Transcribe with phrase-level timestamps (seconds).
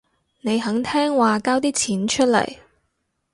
[0.41, 2.57] 你肯聽話交啲錢出嚟